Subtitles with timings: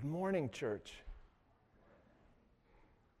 [0.00, 0.92] Good morning, church.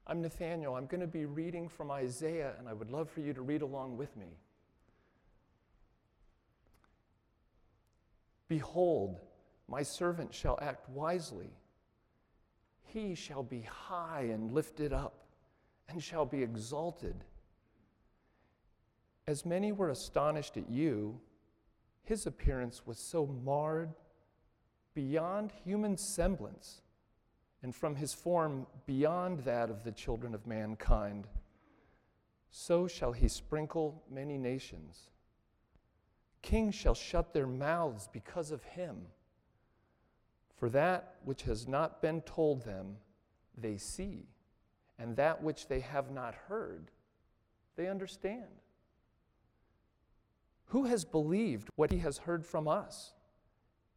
[0.06, 0.76] I'm Nathaniel.
[0.76, 3.62] I'm going to be reading from Isaiah, and I would love for you to read
[3.62, 4.28] along with me.
[8.46, 9.18] Behold,
[9.66, 11.50] my servant shall act wisely.
[12.84, 15.24] He shall be high and lifted up,
[15.88, 17.24] and shall be exalted.
[19.26, 21.18] As many were astonished at you,
[22.04, 23.92] his appearance was so marred
[24.98, 26.82] beyond human semblance,
[27.62, 31.28] and from his form beyond that of the children of mankind.
[32.50, 35.10] So shall he sprinkle many nations.
[36.42, 38.96] Kings shall shut their mouths because of him.
[40.56, 42.96] For that which has not been told them,
[43.56, 44.26] they see,
[44.98, 46.90] and that which they have not heard,
[47.76, 48.50] they understand.
[50.70, 53.12] Who has believed what he has heard from us?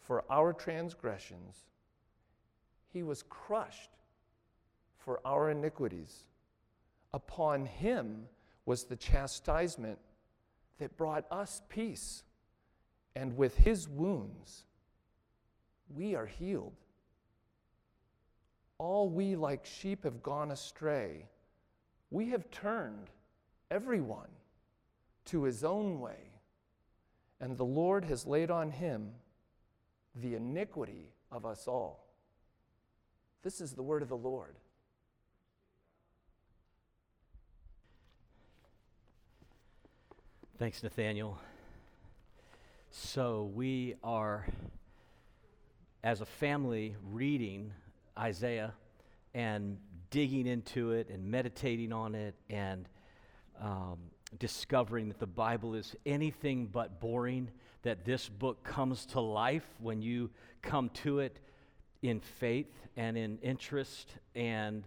[0.00, 1.56] for our transgressions,
[2.92, 3.90] he was crushed
[4.98, 6.24] for our iniquities.
[7.12, 8.24] Upon him
[8.66, 9.98] was the chastisement
[10.78, 12.24] that brought us peace,
[13.14, 14.64] and with his wounds,
[15.94, 16.74] we are healed.
[18.78, 21.26] All we like sheep have gone astray.
[22.10, 23.10] We have turned
[23.70, 24.28] everyone
[25.26, 26.32] to his own way,
[27.40, 29.12] and the Lord has laid on him
[30.20, 32.06] the iniquity of us all.
[33.42, 34.54] This is the word of the Lord.
[40.58, 41.38] Thanks, Nathaniel.
[42.90, 44.46] So, we are
[46.02, 47.72] as a family reading
[48.18, 48.74] Isaiah
[49.32, 49.78] and
[50.10, 52.86] digging into it and meditating on it and
[53.60, 53.98] um,
[54.38, 57.48] discovering that the Bible is anything but boring,
[57.82, 60.30] that this book comes to life when you
[60.62, 61.38] come to it
[62.02, 64.14] in faith and in interest.
[64.34, 64.84] And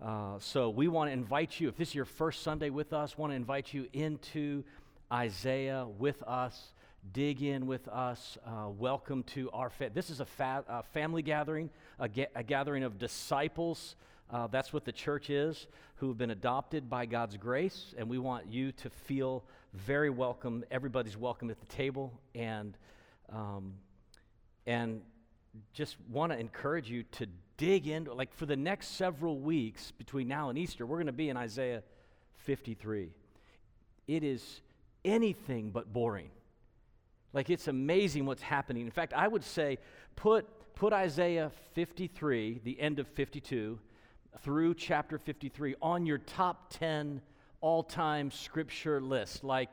[0.00, 3.16] uh, so we want to invite you, if this is your first Sunday with us,
[3.16, 4.64] want to invite you into
[5.12, 6.72] Isaiah with us
[7.12, 8.36] dig in with us.
[8.44, 12.42] Uh, welcome to our fa- this is a, fa- a family gathering, a, ga- a,
[12.42, 13.96] gathering of disciples.
[14.30, 15.66] Uh, that's what the church is,
[15.96, 20.64] who have been adopted by God's grace, and we want you to feel very welcome.
[20.70, 22.76] Everybody's welcome at the table, and
[23.32, 23.74] um,
[24.66, 25.00] and
[25.72, 30.28] just want to encourage you to dig into like for the next several weeks between
[30.28, 30.84] now and Easter.
[30.84, 31.82] We're going to be in Isaiah
[32.36, 33.10] 53.
[34.06, 34.60] It is
[35.04, 36.30] anything but boring.
[37.32, 38.84] Like it's amazing what's happening.
[38.84, 39.78] In fact, I would say
[40.16, 43.78] put, put Isaiah 53, the end of 52,
[44.42, 47.20] through chapter 53 on your top 10
[47.60, 49.44] all time scripture list.
[49.44, 49.70] Like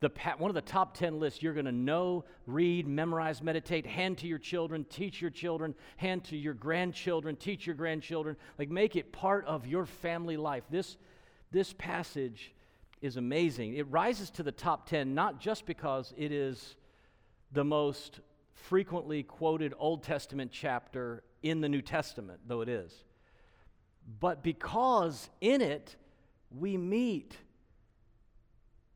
[0.00, 4.18] the, one of the top 10 lists you're going to know, read, memorize, meditate, hand
[4.18, 8.36] to your children, teach your children, hand to your grandchildren, teach your grandchildren.
[8.58, 10.64] Like make it part of your family life.
[10.70, 10.96] This,
[11.50, 12.54] this passage
[13.02, 13.74] is amazing.
[13.74, 16.76] It rises to the top 10 not just because it is
[17.52, 18.20] the most
[18.54, 22.92] frequently quoted Old Testament chapter in the New Testament, though it is,
[24.20, 25.96] but because in it
[26.50, 27.36] we meet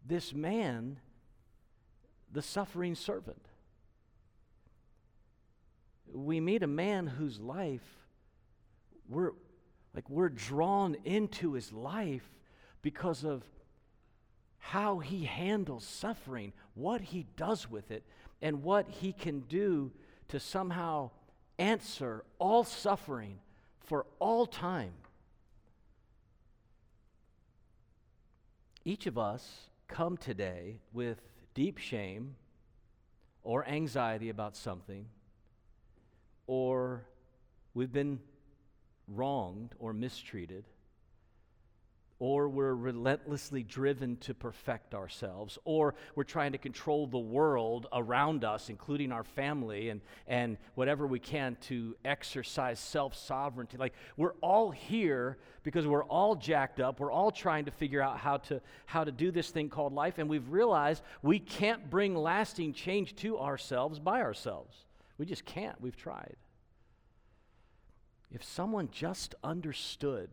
[0.07, 0.99] this man,
[2.33, 3.41] the suffering servant.
[6.13, 8.05] We meet a man whose life
[9.09, 9.33] we're
[9.95, 12.29] like we're drawn into his life
[12.83, 13.43] because of
[14.59, 18.03] how he handles suffering, what he does with it,
[18.43, 19.93] and what he can do
[20.29, 21.11] to somehow
[21.59, 23.39] answer all suffering
[23.85, 24.93] for all time.
[28.85, 31.21] Each of us come today with
[31.55, 32.37] deep shame
[33.43, 35.07] or anxiety about something,
[36.47, 37.05] or
[37.75, 38.21] we've been
[39.09, 40.65] wronged or mistreated,
[42.19, 48.45] or we're relentlessly driven to perfect ourselves, or we're trying to control the world around
[48.45, 53.77] us, including our family, and, and whatever we can to exercise self sovereignty.
[53.77, 57.01] Like, we're all here because we're all jacked up.
[57.01, 60.19] We're all trying to figure out how to, how to do this thing called life,
[60.19, 64.85] and we've realized we can't bring lasting change to ourselves by ourselves.
[65.19, 65.81] We just can't.
[65.81, 66.37] We've tried.
[68.31, 70.31] If someone just understood,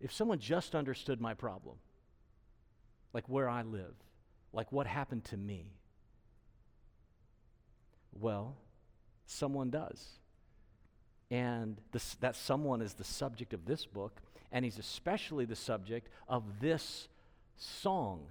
[0.00, 1.76] if someone just understood my problem,
[3.12, 3.94] like where I live,
[4.52, 5.72] like what happened to me,
[8.20, 8.56] well,
[9.26, 10.04] someone does.
[11.30, 14.20] And this, that someone is the subject of this book,
[14.52, 17.08] and he's especially the subject of this
[17.56, 18.26] song.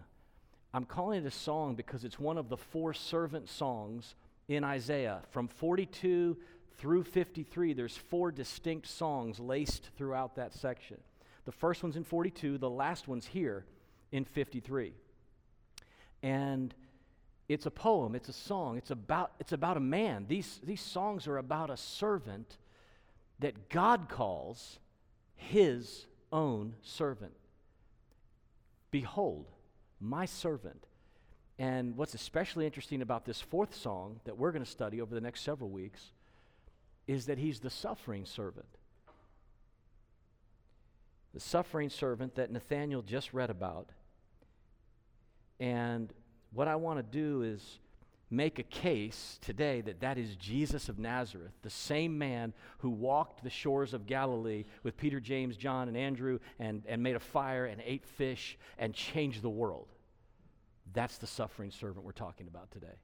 [0.73, 4.15] I'm calling it a song because it's one of the four servant songs
[4.47, 5.21] in Isaiah.
[5.31, 6.37] From 42
[6.77, 10.97] through 53, there's four distinct songs laced throughout that section.
[11.45, 13.65] The first one's in 42, the last one's here
[14.11, 14.93] in 53.
[16.23, 16.73] And
[17.47, 20.25] it's a poem, it's a song, it's about, it's about a man.
[20.27, 22.57] These, these songs are about a servant
[23.39, 24.79] that God calls
[25.35, 27.33] his own servant.
[28.89, 29.45] Behold,
[29.99, 30.87] my servant.
[31.59, 35.21] And what's especially interesting about this fourth song that we're going to study over the
[35.21, 36.11] next several weeks
[37.07, 38.67] is that he's the suffering servant.
[41.35, 43.89] The suffering servant that Nathaniel just read about.
[45.59, 46.11] And
[46.53, 47.79] what I want to do is
[48.31, 53.43] make a case today that that is Jesus of Nazareth, the same man who walked
[53.43, 57.65] the shores of Galilee with Peter, James, John, and Andrew and, and made a fire
[57.65, 59.89] and ate fish and changed the world.
[60.93, 62.95] That's the suffering servant we're talking about today.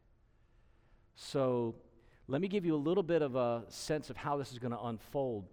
[1.15, 1.75] So
[2.29, 4.71] let me give you a little bit of a sense of how this is going
[4.71, 5.49] to unfold.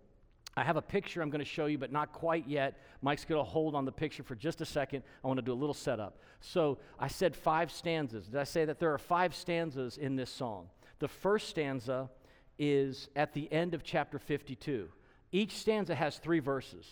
[0.58, 2.80] I have a picture I'm going to show you, but not quite yet.
[3.00, 5.04] Mike's going to hold on the picture for just a second.
[5.22, 6.18] I want to do a little setup.
[6.40, 8.26] So I said five stanzas.
[8.26, 10.68] Did I say that there are five stanzas in this song?
[10.98, 12.10] The first stanza
[12.58, 14.88] is at the end of chapter 52.
[15.30, 16.86] Each stanza has three verses.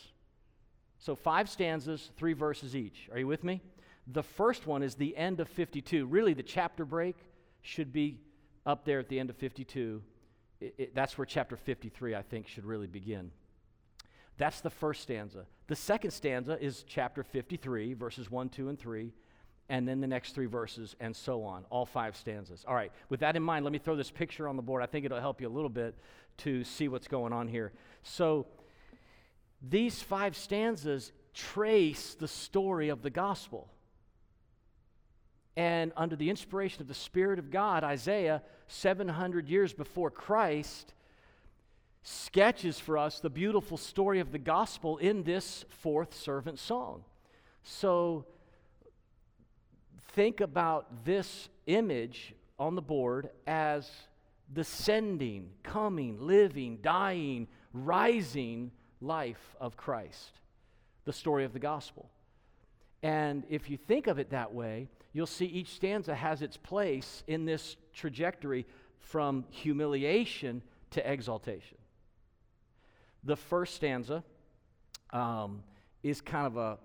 [0.99, 3.09] So five stanzas, three verses each.
[3.13, 3.63] Are you with me?
[4.07, 6.07] The first one is the end of 52.
[6.07, 7.17] Really, the chapter break
[7.63, 8.21] should be
[8.65, 10.03] up there at the end of 52.
[10.61, 13.33] It, it, that's where chapter 53, I think, should really begin.
[14.39, 15.47] That's the first stanza.
[15.69, 19.13] The second stanza is chapter 53, verses 1, 2, and 3,
[19.69, 22.65] and then the next three verses, and so on, all five stanzas.
[22.69, 24.83] All right, with that in mind, let me throw this picture on the board.
[24.83, 25.97] I think it'll help you a little bit
[26.39, 27.73] to see what's going on here.
[28.03, 28.47] So,
[29.69, 33.69] these five stanzas trace the story of the gospel.
[35.57, 40.93] And under the inspiration of the Spirit of God, Isaiah, 700 years before Christ,
[42.09, 47.03] sketches for us the beautiful story of the gospel in this fourth servant song.
[47.65, 48.25] So
[50.13, 53.91] think about this image on the board as
[54.55, 58.71] the sending, coming, living, dying, rising
[59.01, 60.39] life of Christ,
[61.07, 62.09] the story of the gospel.
[63.03, 67.25] And if you think of it that way, you'll see each stanza has its place
[67.27, 68.65] in this trajectory
[69.01, 70.63] from humiliation
[70.93, 71.79] to exaltation.
[73.27, 74.23] The first stanza
[75.13, 75.63] um,
[76.03, 76.79] is kind of a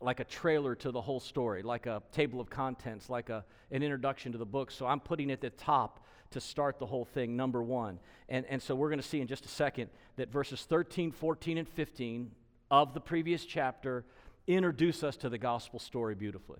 [0.00, 3.82] like a trailer to the whole story, like a table of contents, like a, an
[3.82, 4.70] introduction to the book.
[4.70, 7.98] So I'm putting it at the top to start the whole thing, number one.
[8.28, 11.56] And, and so we're going to see in just a second that verses 13, 14,
[11.56, 12.32] and 15
[12.70, 14.04] of the previous chapter
[14.46, 16.58] introduce us to the gospel story beautifully.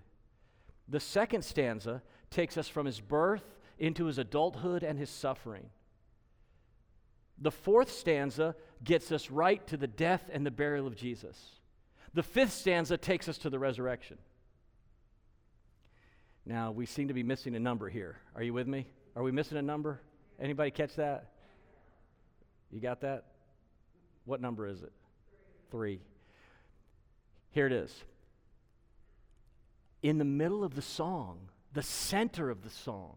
[0.89, 3.45] The second stanza takes us from his birth
[3.79, 5.69] into his adulthood and his suffering.
[7.39, 11.39] The fourth stanza gets us right to the death and the burial of Jesus.
[12.13, 14.19] The fifth stanza takes us to the resurrection.
[16.47, 18.19] Now, we seem to be missing a number here.
[18.35, 18.87] Are you with me?
[19.17, 20.01] Are we missing a number?
[20.39, 21.31] Anybody catch that?
[22.71, 23.25] You got that?
[24.25, 24.93] What number is it?
[25.71, 26.01] Three.
[27.51, 28.05] Here it is
[30.05, 33.17] in the middle of the song, the center of the song,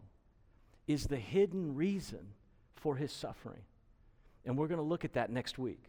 [0.86, 2.28] is the hidden reason
[2.74, 3.60] for his suffering.
[4.48, 5.84] And we're going to look at that next week.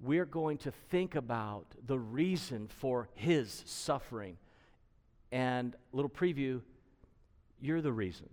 [0.00, 4.36] We're going to think about the reason for his suffering.
[5.32, 6.62] And a little preview
[7.60, 8.28] you're the reason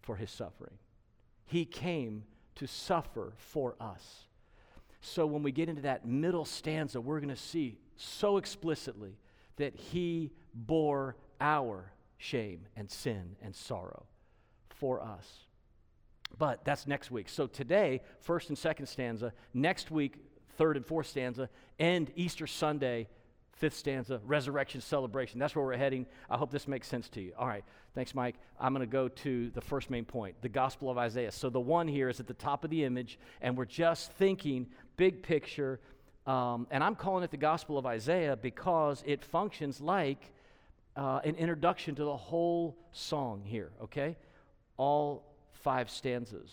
[0.00, 0.78] for his suffering.
[1.44, 2.24] He came
[2.54, 4.24] to suffer for us.
[5.02, 9.18] So when we get into that middle stanza, we're going to see so explicitly
[9.56, 14.06] that he bore our shame and sin and sorrow
[14.70, 15.26] for us.
[16.38, 17.28] But that's next week.
[17.28, 19.32] So today, first and second stanza.
[19.54, 20.16] Next week,
[20.56, 21.48] third and fourth stanza,
[21.78, 23.08] end Easter Sunday,
[23.52, 25.38] fifth stanza, resurrection celebration.
[25.38, 26.06] That's where we're heading.
[26.28, 27.32] I hope this makes sense to you.
[27.38, 28.36] All right, thanks, Mike.
[28.58, 31.32] I'm going to go to the first main point the Gospel of Isaiah.
[31.32, 34.66] So the one here is at the top of the image, and we're just thinking
[34.96, 35.80] big picture.
[36.26, 40.32] Um, and I'm calling it the Gospel of Isaiah because it functions like
[40.96, 44.16] uh, an introduction to the whole song here, okay?
[44.76, 45.24] All
[45.62, 46.50] five stanzas.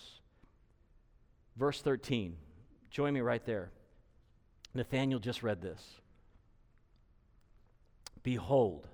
[1.55, 2.35] Verse 13.
[2.89, 3.71] Join me right there.
[4.73, 5.83] Nathaniel just read this.
[8.23, 8.87] Behold,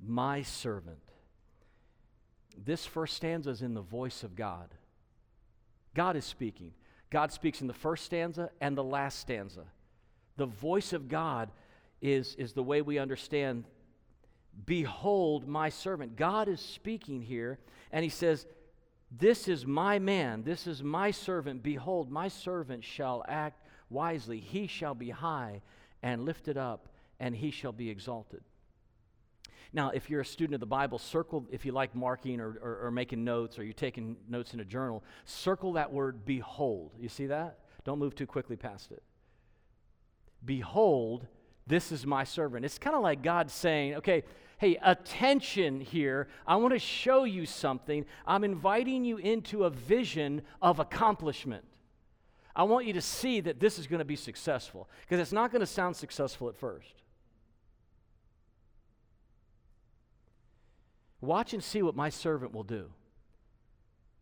[0.00, 0.98] my servant.
[2.56, 4.68] This first stanza is in the voice of God.
[5.94, 6.72] God is speaking.
[7.10, 9.64] God speaks in the first stanza and the last stanza.
[10.36, 11.50] The voice of God
[12.00, 13.64] is, is the way we understand
[14.66, 16.16] Behold, my servant.
[16.16, 17.58] God is speaking here,
[17.92, 18.46] and he says,
[19.10, 21.62] This is my man, this is my servant.
[21.62, 24.38] Behold, my servant shall act wisely.
[24.38, 25.62] He shall be high
[26.02, 26.88] and lifted up,
[27.18, 28.42] and he shall be exalted.
[29.72, 32.86] Now, if you're a student of the Bible, circle, if you like marking or, or,
[32.86, 36.92] or, making notes or you're taking notes in a journal, circle that word behold.
[36.98, 37.58] You see that?
[37.84, 39.02] Don't move too quickly past it.
[40.44, 41.26] Behold,
[41.66, 42.64] this is my servant.
[42.64, 44.24] It's kind of like God saying, okay,
[44.60, 46.28] hey, attention here.
[46.46, 48.04] I want to show you something.
[48.26, 51.64] I'm inviting you into a vision of accomplishment.
[52.54, 55.50] I want you to see that this is going to be successful because it's not
[55.50, 56.92] going to sound successful at first.
[61.22, 62.90] Watch and see what my servant will do.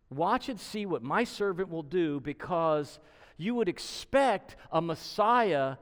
[0.09, 3.01] Watch and see what my servant will do because
[3.39, 5.79] you would expect a Messiah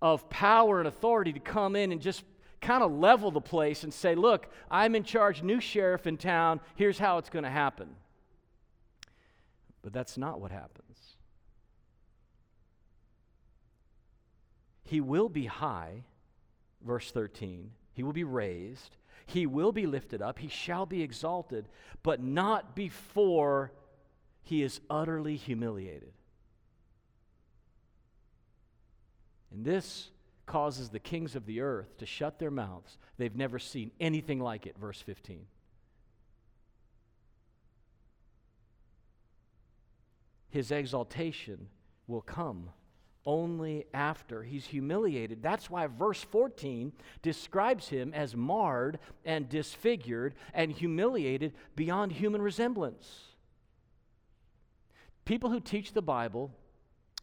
[0.00, 2.22] of power and authority to come in and just
[2.62, 6.60] kind of level the place and say, look, I'm in charge, new sheriff in town,
[6.76, 7.88] here's how it's going to happen.
[9.82, 11.16] But that's not what happens.
[14.84, 16.04] He will be high,
[16.86, 17.72] verse 13.
[17.94, 18.96] He will be raised.
[19.26, 20.38] He will be lifted up.
[20.38, 21.66] He shall be exalted,
[22.02, 23.72] but not before
[24.42, 26.12] he is utterly humiliated.
[29.50, 30.11] And this
[30.46, 32.98] causes the kings of the earth to shut their mouths.
[33.16, 35.46] They've never seen anything like it, verse 15.
[40.50, 41.68] His exaltation
[42.06, 42.70] will come
[43.24, 45.42] only after he's humiliated.
[45.42, 53.28] That's why verse 14 describes him as marred and disfigured and humiliated beyond human resemblance.
[55.24, 56.50] People who teach the Bible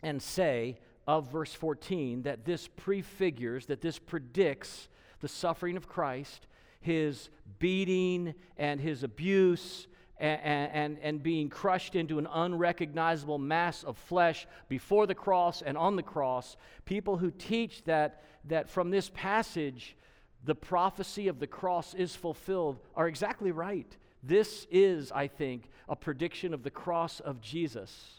[0.01, 4.87] and say of verse 14 that this prefigures, that this predicts
[5.21, 6.45] the suffering of Christ,
[6.81, 9.87] his beating and his abuse.
[10.19, 15.77] And, and, and, being crushed into an unrecognizable mass of flesh before the cross and
[15.77, 16.57] on the cross.
[16.83, 19.95] People who teach that, that from this passage,
[20.43, 23.95] the prophecy of the cross is fulfilled are exactly right.
[24.21, 28.18] This is, I think, a prediction of the cross of Jesus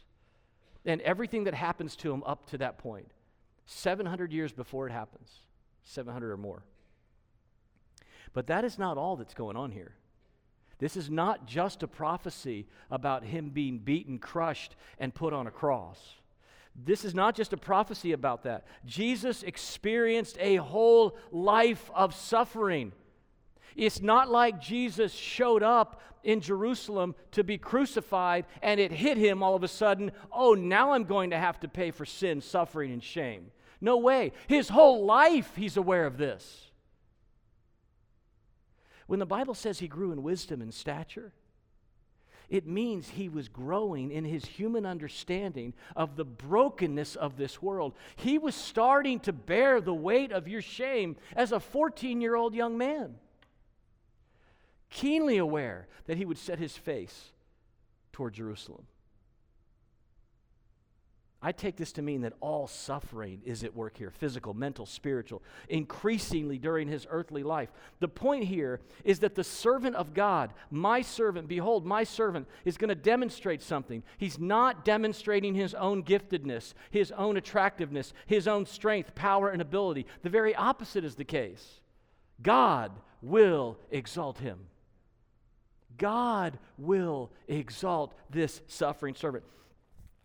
[0.85, 3.11] and everything that happens to him up to that point.
[3.67, 5.31] 700 years before it happens,
[5.85, 6.63] 700 or more.
[8.33, 9.95] But that is not all that's going on here.
[10.79, 15.51] This is not just a prophecy about him being beaten, crushed, and put on a
[15.51, 15.99] cross.
[16.75, 18.65] This is not just a prophecy about that.
[18.87, 22.93] Jesus experienced a whole life of suffering.
[23.81, 29.43] It's not like Jesus showed up in Jerusalem to be crucified and it hit him
[29.43, 32.93] all of a sudden, oh, now I'm going to have to pay for sin, suffering,
[32.93, 33.51] and shame.
[33.81, 34.33] No way.
[34.49, 36.71] His whole life, he's aware of this.
[39.07, 41.33] When the Bible says he grew in wisdom and stature,
[42.51, 47.95] it means he was growing in his human understanding of the brokenness of this world.
[48.17, 52.55] He was starting to bear the weight of your shame as a 14 year old
[52.55, 53.15] young man
[54.91, 57.31] keenly aware that he would set his face
[58.13, 58.87] toward Jerusalem.
[61.43, 65.43] I take this to mean that all suffering is at work here physical, mental, spiritual,
[65.71, 67.71] increasingly during his earthly life.
[68.01, 72.77] The point here is that the servant of God, my servant, behold, my servant, is
[72.77, 74.03] going to demonstrate something.
[74.19, 80.05] He's not demonstrating his own giftedness, his own attractiveness, his own strength, power, and ability.
[80.23, 81.81] The very opposite is the case.
[82.43, 82.93] God
[83.23, 84.59] will exalt him.
[86.01, 89.45] God will exalt this suffering servant.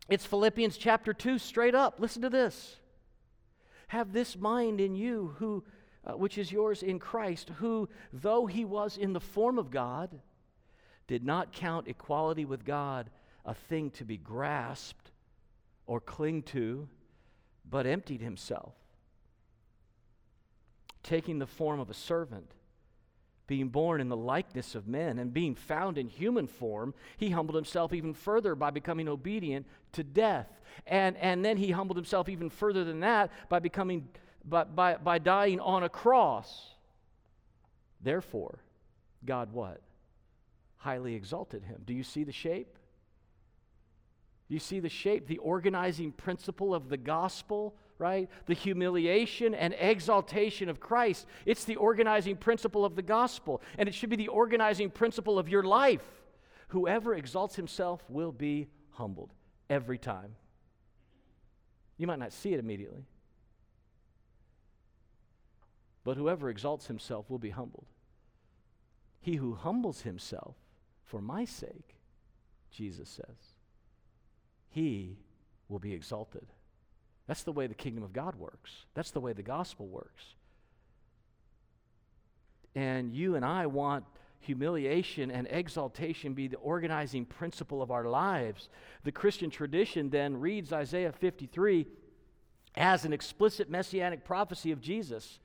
[0.07, 1.99] It's Philippians chapter 2, straight up.
[1.99, 2.77] Listen to this.
[3.89, 5.65] Have this mind in you, who,
[6.05, 10.21] uh, which is yours in Christ, who, though he was in the form of God,
[11.07, 13.09] did not count equality with God
[13.43, 15.11] a thing to be grasped
[15.87, 16.87] or cling to,
[17.69, 18.73] but emptied himself,
[21.03, 22.49] taking the form of a servant
[23.47, 27.55] being born in the likeness of men and being found in human form, he humbled
[27.55, 30.47] himself even further by becoming obedient to death.
[30.87, 34.07] And, and then he humbled himself even further than that by becoming
[34.47, 36.75] by, by, by dying on a cross.
[38.01, 38.59] Therefore,
[39.25, 39.81] God what?
[40.77, 41.81] Highly exalted him.
[41.85, 42.77] Do you see the shape?
[44.47, 47.75] Do you see the shape, the organizing principle of the gospel?
[47.97, 48.29] Right?
[48.45, 51.25] The humiliation and exaltation of Christ.
[51.45, 55.49] It's the organizing principle of the gospel, and it should be the organizing principle of
[55.49, 56.03] your life.
[56.69, 59.31] Whoever exalts himself will be humbled
[59.69, 60.35] every time.
[61.97, 63.05] You might not see it immediately,
[66.03, 67.87] but whoever exalts himself will be humbled.
[69.21, 70.55] He who humbles himself
[71.03, 71.95] for my sake,
[72.69, 73.55] Jesus says,
[74.69, 75.17] he
[75.69, 76.47] will be exalted.
[77.27, 78.71] That's the way the kingdom of God works.
[78.93, 80.23] That's the way the gospel works.
[82.75, 84.05] And you and I want
[84.39, 88.69] humiliation and exaltation be the organizing principle of our lives.
[89.03, 91.87] The Christian tradition then reads Isaiah 53
[92.75, 95.39] as an explicit messianic prophecy of Jesus.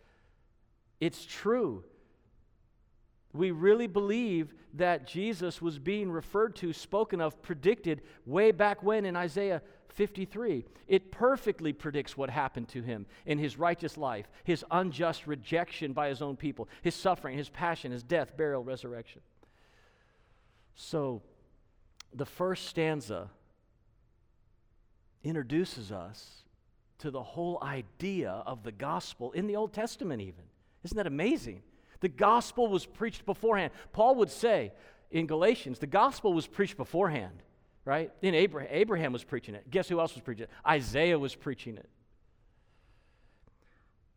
[1.00, 1.84] It's true.
[3.32, 9.04] We really believe that Jesus was being referred to, spoken of, predicted way back when
[9.04, 10.64] in Isaiah 53.
[10.88, 16.08] It perfectly predicts what happened to him in his righteous life, his unjust rejection by
[16.08, 19.20] his own people, his suffering, his passion, his death, burial, resurrection.
[20.74, 21.22] So,
[22.12, 23.30] the first stanza
[25.22, 26.42] introduces us
[26.98, 30.44] to the whole idea of the gospel in the Old Testament, even.
[30.82, 31.62] Isn't that amazing?
[32.00, 33.72] The gospel was preached beforehand.
[33.92, 34.72] Paul would say
[35.10, 37.42] in Galatians, the gospel was preached beforehand
[37.84, 38.12] right?
[38.20, 39.68] Then Abraham, Abraham was preaching it.
[39.70, 40.50] Guess who else was preaching it?
[40.66, 41.88] Isaiah was preaching it.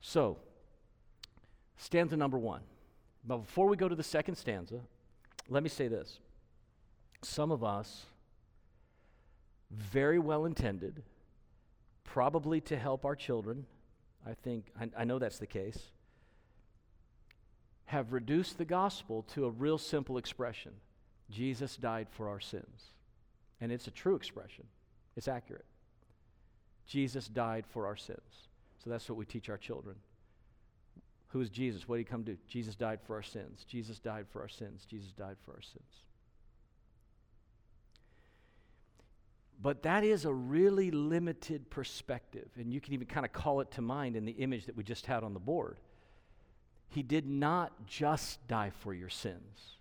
[0.01, 0.37] So,
[1.77, 2.61] stanza number one.
[3.25, 4.81] But before we go to the second stanza,
[5.49, 6.19] let me say this.
[7.21, 8.05] Some of us,
[9.71, 11.01] very well intended,
[12.03, 13.65] probably to help our children,
[14.27, 15.79] I think, I, I know that's the case,
[17.93, 20.71] have reduced the gospel to a real simple expression
[21.29, 22.91] Jesus died for our sins.
[23.61, 24.65] And it's a true expression,
[25.15, 25.65] it's accurate.
[26.87, 28.49] Jesus died for our sins.
[28.83, 29.95] So that's what we teach our children.
[31.29, 31.87] Who is Jesus?
[31.87, 32.37] What did he come to do?
[32.47, 33.63] Jesus died for our sins.
[33.67, 34.85] Jesus died for our sins.
[34.89, 36.03] Jesus died for our sins.
[39.61, 43.71] But that is a really limited perspective, and you can even kind of call it
[43.71, 45.77] to mind in the image that we just had on the board.
[46.89, 49.77] He did not just die for your sins.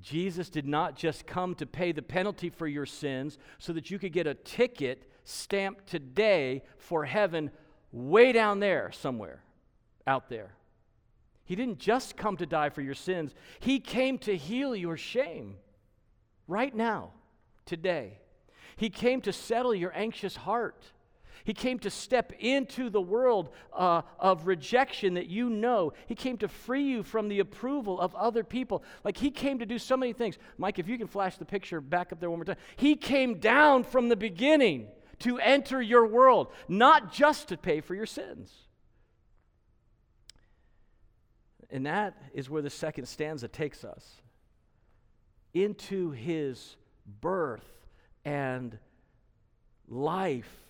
[0.00, 3.98] Jesus did not just come to pay the penalty for your sins so that you
[3.98, 7.50] could get a ticket stamped today for heaven
[7.90, 9.42] way down there somewhere,
[10.06, 10.54] out there.
[11.44, 15.56] He didn't just come to die for your sins, He came to heal your shame
[16.46, 17.12] right now,
[17.66, 18.18] today.
[18.76, 20.92] He came to settle your anxious heart.
[21.44, 25.92] He came to step into the world uh, of rejection that you know.
[26.06, 28.82] He came to free you from the approval of other people.
[29.04, 30.38] Like he came to do so many things.
[30.56, 32.56] Mike, if you can flash the picture back up there one more time.
[32.76, 34.88] He came down from the beginning
[35.20, 38.50] to enter your world, not just to pay for your sins.
[41.70, 44.22] And that is where the second stanza takes us
[45.52, 46.76] into his
[47.20, 47.68] birth
[48.24, 48.78] and
[49.88, 50.63] life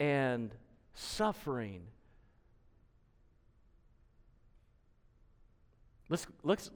[0.00, 0.50] and
[0.94, 1.82] suffering.
[6.08, 6.70] Let's, let's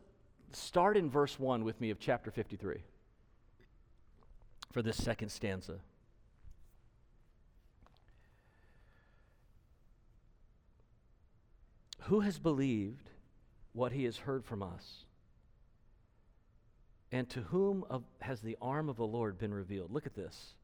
[0.53, 2.83] start in verse 1 with me of chapter 53
[4.71, 5.81] for this second stanza.
[12.03, 13.09] Who has believed
[13.73, 15.07] what he has heard from us?
[17.11, 19.91] And to whom of, has the arm of the Lord been revealed?
[19.91, 20.55] Look at this.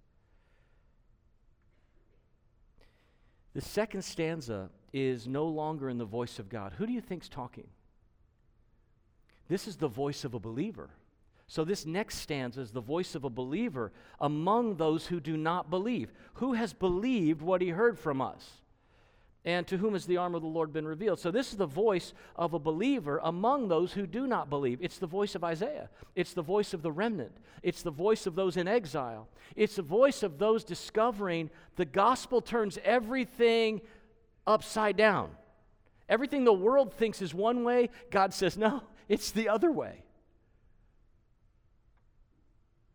[3.54, 6.72] The second stanza is no longer in the voice of God.
[6.78, 7.66] Who do you think's talking?
[9.48, 10.90] This is the voice of a believer.
[11.48, 15.68] So, this next stanza is the voice of a believer among those who do not
[15.68, 16.12] believe.
[16.34, 18.60] Who has believed what he heard from us?
[19.44, 21.18] And to whom has the arm of the Lord been revealed?
[21.18, 24.78] So, this is the voice of a believer among those who do not believe.
[24.80, 28.34] It's the voice of Isaiah, it's the voice of the remnant, it's the voice of
[28.34, 33.80] those in exile, it's the voice of those discovering the gospel turns everything
[34.46, 35.30] upside down.
[36.08, 40.02] Everything the world thinks is one way, God says, no, it's the other way.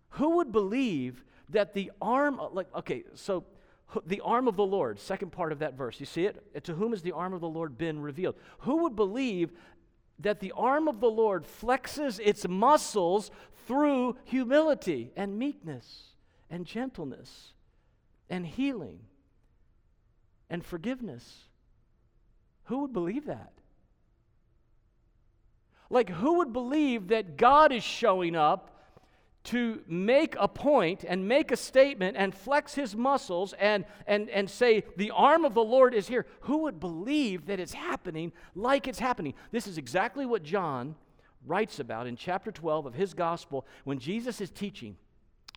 [0.09, 3.45] Who would believe that the arm, like, okay, so
[4.05, 6.63] the arm of the Lord, second part of that verse, you see it?
[6.63, 8.35] To whom has the arm of the Lord been revealed?
[8.59, 9.51] Who would believe
[10.19, 13.31] that the arm of the Lord flexes its muscles
[13.67, 16.13] through humility and meekness
[16.49, 17.53] and gentleness
[18.29, 18.99] and healing
[20.49, 21.45] and forgiveness?
[22.65, 23.53] Who would believe that?
[25.89, 28.74] Like, who would believe that God is showing up
[29.45, 34.49] to make a point and make a statement and flex his muscles and, and, and
[34.49, 36.25] say, The arm of the Lord is here?
[36.41, 39.33] Who would believe that it's happening like it's happening?
[39.51, 40.95] This is exactly what John
[41.45, 44.97] writes about in chapter 12 of his gospel when Jesus is teaching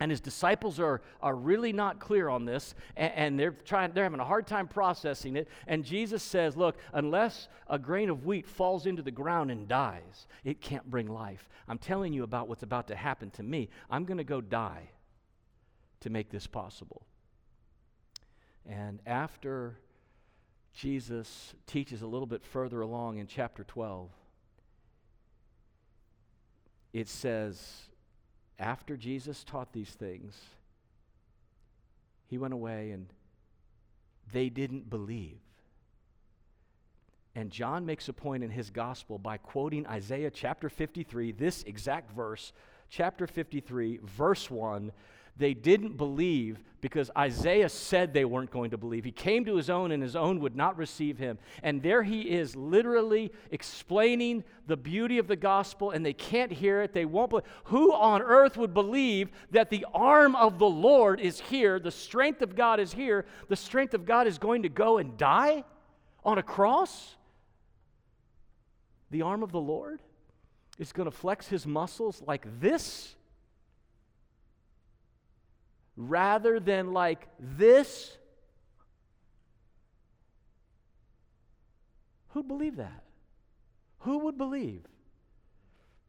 [0.00, 4.04] and his disciples are, are really not clear on this and, and, they're trying they're
[4.04, 5.48] having a hard time processing it.
[5.66, 10.26] And jesus says look unless a grain of wheat falls into the ground and dies
[10.44, 11.48] it can't bring life.
[11.66, 13.68] I'm telling you about what's about to happen to me.
[13.90, 14.90] I'm going to go die
[16.00, 17.02] to make this possible.
[18.66, 19.78] And after
[20.74, 24.11] jesus teaches a little bit further along in chapter 12
[26.92, 27.88] it says
[28.59, 30.35] after Jesus taught these things,
[32.27, 33.07] he went away and
[34.33, 35.38] they didn't believe.
[37.35, 42.11] And John makes a point in his gospel by quoting Isaiah chapter 53, this exact
[42.11, 42.53] verse,
[42.90, 44.90] chapter 53, verse 1
[45.38, 49.05] they didn't believe because Isaiah said they weren't going to believe.
[49.05, 51.38] He came to his own, and his own would not receive him.
[51.62, 56.83] And there he is, literally explaining the beauty of the gospel, and they can't hear
[56.83, 56.92] it.
[56.92, 57.46] They won't believe.
[57.64, 62.42] Who on earth would believe that the arm of the Lord is here, the strength
[62.42, 65.64] of God is here, the strength of God is going to go and die
[66.24, 67.16] on a cross?
[69.11, 70.01] The arm of the Lord
[70.79, 73.16] is going to flex his muscles like this?
[75.98, 78.16] Rather than like this,
[82.28, 83.02] who'd believe that?
[84.00, 84.84] Who would believe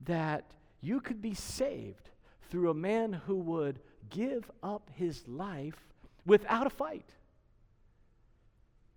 [0.05, 0.45] that
[0.79, 2.11] you could be saved
[2.51, 3.79] through a man who would
[4.11, 5.87] give up his life
[6.23, 7.09] without a fight?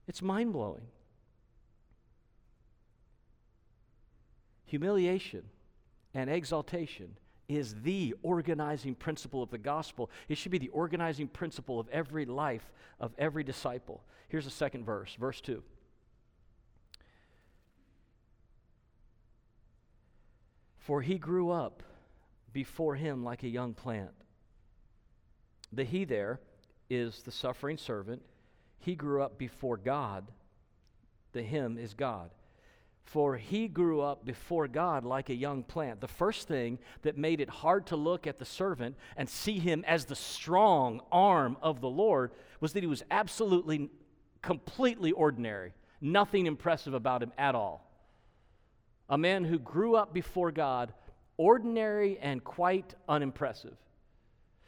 [0.07, 0.89] It's mind blowing.
[4.67, 5.45] Humiliation
[6.13, 7.17] and exaltation
[7.49, 10.11] is the organizing principle of the gospel.
[10.29, 14.03] It should be the organizing principle of every life of every disciple.
[14.29, 15.63] Here's the second verse, verse 2.
[20.79, 21.83] For he grew up
[22.53, 24.11] before him like a young plant.
[25.73, 26.41] The he there
[26.91, 28.23] is the suffering servant.
[28.79, 30.31] He grew up before God.
[31.33, 32.31] The him is God
[33.05, 36.01] for he grew up before God like a young plant.
[36.01, 39.85] The first thing that made it hard to look at the servant and see him
[39.87, 43.91] as the strong arm of the Lord was that he was absolutely,
[44.41, 45.75] completely ordinary.
[46.01, 47.91] Nothing impressive about him at all.
[49.09, 50.95] A man who grew up before God,
[51.37, 53.77] ordinary and quite unimpressive.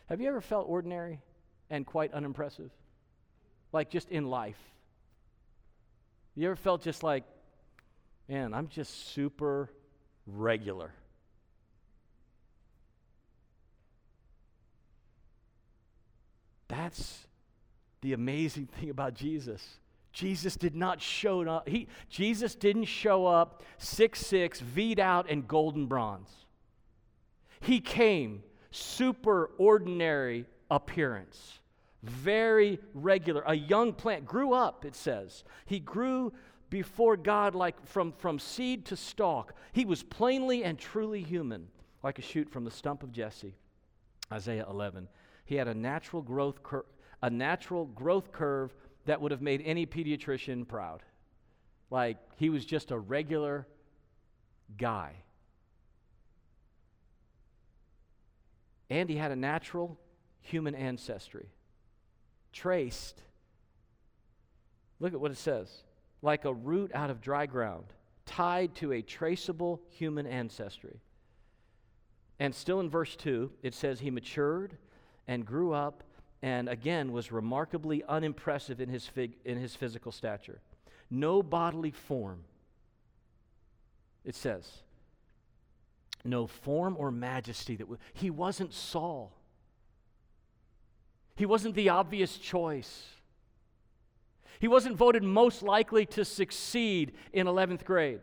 [0.09, 1.21] Have you ever felt ordinary
[1.71, 2.71] and quite unimpressive?
[3.73, 4.59] Like just in life?
[6.35, 7.25] You ever felt just like,
[8.29, 9.71] man, I'm just super
[10.27, 10.93] regular.
[16.69, 17.27] That's
[18.01, 19.79] the amazing thing about Jesus.
[20.13, 21.69] Jesus did not show up.
[21.69, 26.31] He, Jesus didn't show up six six, V'd out, and golden bronze.
[27.61, 31.61] He came super ordinary appearance,
[32.03, 33.43] very regular.
[33.47, 35.45] A young plant grew up, it says.
[35.67, 36.33] He grew
[36.71, 39.55] before God like from, from seed to stalk.
[39.73, 41.69] He was plainly and truly human,
[42.03, 43.55] like a shoot from the stump of Jesse.
[44.33, 45.09] Isaiah 11.
[45.45, 46.87] He had a natural growth cur-
[47.23, 48.75] a natural growth curve
[49.07, 51.03] that would have made any pediatrician proud.
[51.91, 53.67] Like he was just a regular
[54.77, 55.15] guy.
[58.91, 59.99] And he had a natural
[60.41, 61.49] human ancestry
[62.53, 63.21] traced.
[65.01, 65.83] Look at what it says
[66.25, 67.85] like a root out of dry ground,
[68.25, 70.99] tied to a traceable human ancestry.
[72.41, 74.77] And still in verse 2, it says he matured
[75.29, 76.03] and grew up
[76.43, 80.61] and again was remarkably unimpressive in his, fig- in his physical stature.
[81.11, 82.41] No bodily form,
[84.25, 84.67] it says.
[86.25, 89.33] No form or majesty that w- he wasn't Saul.
[91.37, 93.05] He wasn't the obvious choice.
[94.61, 98.21] He wasn't voted most likely to succeed in 11th grade.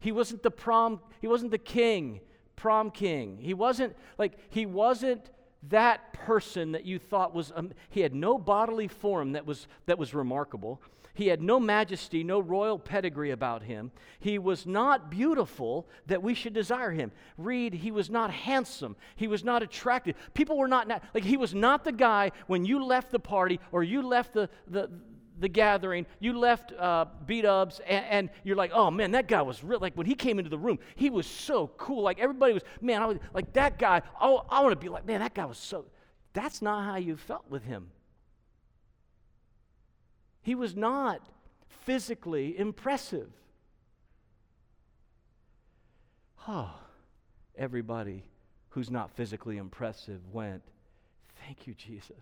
[0.00, 2.20] He wasn't the prom, he wasn't the king,
[2.56, 3.38] prom king.
[3.40, 5.30] He wasn't like he wasn't
[5.68, 9.98] that person that you thought was, um, he had no bodily form that was, that
[9.98, 10.80] was remarkable.
[11.14, 13.92] He had no majesty, no royal pedigree about him.
[14.18, 17.12] He was not beautiful that we should desire him.
[17.36, 18.96] Read, he was not handsome.
[19.16, 20.16] He was not attractive.
[20.32, 23.82] People were not, like, he was not the guy when you left the party or
[23.82, 24.90] you left the, the,
[25.38, 29.42] the gathering, you left uh, beat ups, and, and, you're like, oh man, that guy
[29.42, 29.80] was real.
[29.80, 32.02] Like when he came into the room, he was so cool.
[32.02, 34.00] Like everybody was, man, I was like that guy.
[34.20, 35.84] Oh, I want to be like, man, that guy was so.
[36.32, 37.90] That's not how you felt with him.
[40.42, 41.20] He was not
[41.84, 43.30] physically impressive.
[46.48, 46.74] Oh,
[47.56, 48.24] everybody
[48.70, 50.62] who's not physically impressive went,
[51.46, 52.16] Thank you, Jesus.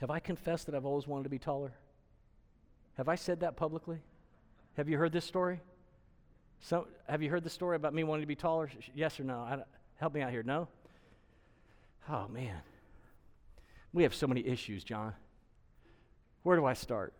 [0.00, 1.72] Have I confessed that I've always wanted to be taller?
[2.96, 3.98] Have I said that publicly?
[4.76, 5.60] Have you heard this story?
[6.60, 8.70] So, have you heard the story about me wanting to be taller?
[8.94, 9.38] Yes or no?
[9.40, 9.58] I,
[9.96, 10.42] help me out here.
[10.42, 10.68] No?
[12.08, 12.60] Oh, man.
[13.92, 15.14] We have so many issues, John.
[16.42, 17.12] Where do I start?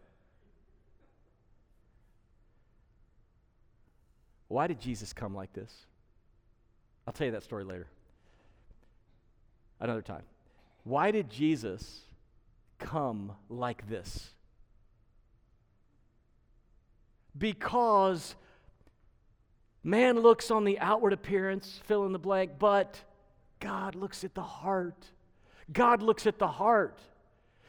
[4.48, 5.72] Why did Jesus come like this?
[7.06, 7.86] I'll tell you that story later.
[9.78, 10.22] Another time.
[10.84, 12.00] Why did Jesus
[12.78, 14.30] come like this?
[17.36, 18.34] Because
[19.82, 23.00] Man looks on the outward appearance, fill in the blank, but
[23.60, 25.06] God looks at the heart.
[25.72, 27.00] God looks at the heart.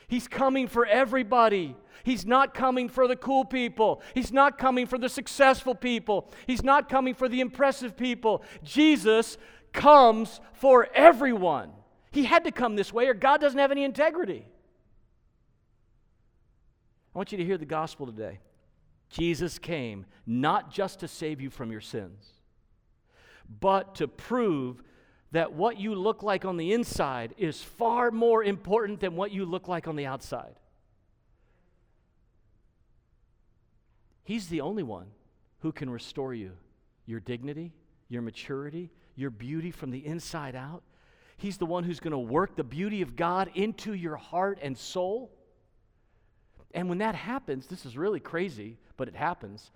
[0.07, 1.75] He's coming for everybody.
[2.03, 4.01] He's not coming for the cool people.
[4.13, 6.29] He's not coming for the successful people.
[6.47, 8.43] He's not coming for the impressive people.
[8.61, 9.37] Jesus
[9.71, 11.71] comes for everyone.
[12.11, 14.45] He had to come this way, or God doesn't have any integrity.
[17.15, 18.39] I want you to hear the gospel today.
[19.11, 22.25] Jesus came not just to save you from your sins,
[23.59, 24.81] but to prove
[25.31, 29.45] that what you look like on the inside is far more important than what you
[29.45, 30.55] look like on the outside.
[34.23, 35.07] He's the only one
[35.59, 36.51] who can restore you
[37.05, 37.73] your dignity,
[38.07, 40.83] your maturity, your beauty from the inside out.
[41.35, 44.77] He's the one who's going to work the beauty of God into your heart and
[44.77, 45.31] soul.
[46.73, 49.71] And when that happens, this is really crazy, but it happens.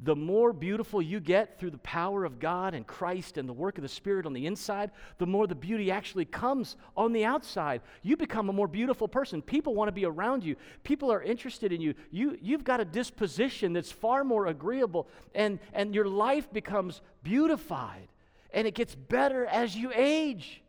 [0.00, 3.78] The more beautiful you get through the power of God and Christ and the work
[3.78, 7.80] of the Spirit on the inside, the more the beauty actually comes on the outside.
[8.02, 9.40] You become a more beautiful person.
[9.40, 11.94] People want to be around you, people are interested in you.
[12.10, 18.08] you you've got a disposition that's far more agreeable, and, and your life becomes beautified,
[18.52, 20.60] and it gets better as you age.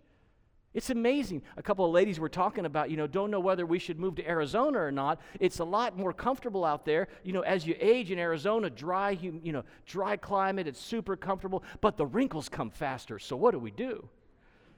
[0.77, 1.41] It's amazing.
[1.57, 4.13] A couple of ladies were talking about, you know, don't know whether we should move
[4.17, 5.19] to Arizona or not.
[5.39, 7.07] It's a lot more comfortable out there.
[7.23, 11.63] You know, as you age in Arizona, dry, you know, dry climate, it's super comfortable,
[11.81, 13.17] but the wrinkles come faster.
[13.17, 14.07] So what do we do?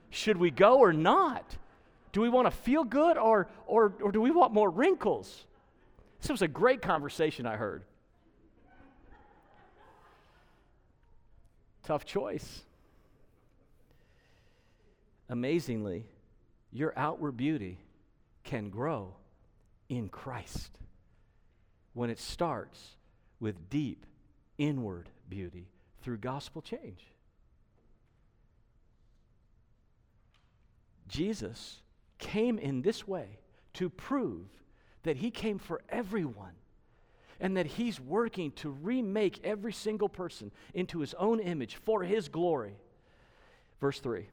[0.10, 1.58] Should we go or not?
[2.14, 5.48] Do we want to feel good or, or, or do we want more wrinkles?
[6.22, 7.84] This was a great conversation I heard.
[11.84, 12.62] Tough choice
[15.30, 16.06] amazingly,
[16.72, 17.78] your outward beauty
[18.44, 19.14] can grow
[19.88, 20.72] in Christ
[21.94, 22.96] when it starts
[23.40, 24.06] with deep
[24.58, 25.68] inward beauty
[26.02, 27.06] through gospel change.
[31.08, 31.82] Jesus
[32.20, 33.40] came in this way
[33.74, 34.46] to prove
[35.04, 36.54] that he came for everyone
[37.40, 42.28] and that he's working to remake every single person into his own image for his
[42.28, 42.76] glory.
[43.80, 44.28] Verse 3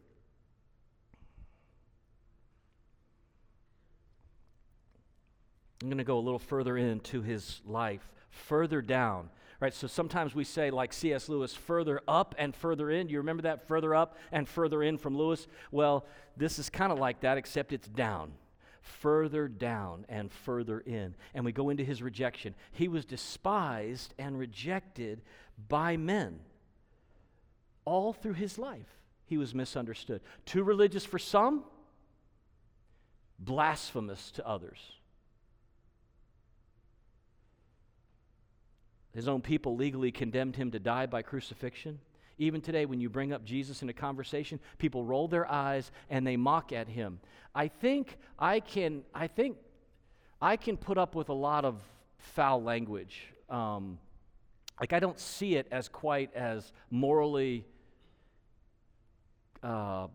[5.82, 9.30] I'm going to go a little further into his life, further down.
[9.58, 11.30] Right, so sometimes we say, like C.S.
[11.30, 13.08] Lewis, further up and further in.
[13.08, 13.66] You remember that?
[13.66, 15.46] Further up and further in from Lewis?
[15.70, 16.04] Well,
[16.36, 18.32] this is kind of like that, except it's down.
[18.82, 21.14] Further down and further in.
[21.34, 22.54] And we go into his rejection.
[22.72, 25.22] He was despised and rejected
[25.68, 26.40] by men.
[27.86, 30.20] All through his life, he was misunderstood.
[30.44, 31.64] Too religious for some,
[33.38, 34.95] blasphemous to others.
[39.16, 41.98] His own people legally condemned him to die by crucifixion.
[42.36, 46.26] Even today, when you bring up Jesus in a conversation, people roll their eyes and
[46.26, 47.18] they mock at him.
[47.54, 49.56] I think I can, I think
[50.42, 51.80] I can put up with a lot of
[52.18, 53.32] foul language.
[53.48, 53.98] Um,
[54.78, 57.64] like, I don't see it as quite as morally
[59.62, 60.08] uh,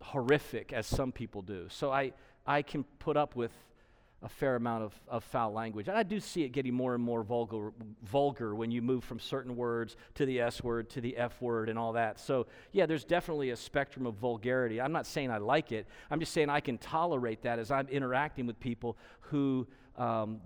[0.00, 1.66] horrific as some people do.
[1.68, 2.12] So I,
[2.46, 3.50] I can put up with
[4.22, 5.88] a fair amount of, of foul language.
[5.88, 9.18] And I do see it getting more and more vulgar, vulgar when you move from
[9.18, 12.20] certain words to the S word to the F word and all that.
[12.20, 14.80] So, yeah, there's definitely a spectrum of vulgarity.
[14.80, 17.88] I'm not saying I like it, I'm just saying I can tolerate that as I'm
[17.88, 20.40] interacting with people who um,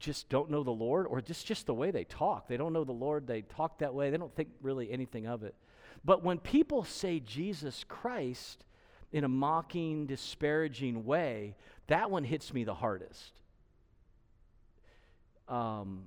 [0.00, 2.48] just don't know the Lord or just, just the way they talk.
[2.48, 5.44] They don't know the Lord, they talk that way, they don't think really anything of
[5.44, 5.54] it.
[6.04, 8.64] But when people say Jesus Christ
[9.12, 11.56] in a mocking, disparaging way,
[11.88, 13.32] that one hits me the hardest.
[15.48, 16.04] Um,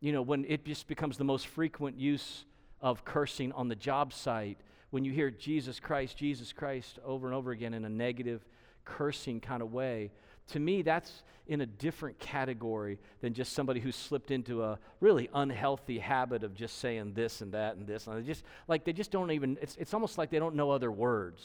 [0.00, 2.44] you know, when it just becomes the most frequent use
[2.80, 4.58] of cursing on the job site,
[4.90, 8.44] when you hear Jesus Christ, Jesus Christ over and over again in a negative,
[8.84, 10.10] cursing kind of way,
[10.48, 15.28] to me, that's in a different category than just somebody who's slipped into a really
[15.34, 18.06] unhealthy habit of just saying this and that and this.
[18.06, 20.70] And they just, like, they just don't even, it's, it's almost like they don't know
[20.70, 21.44] other words.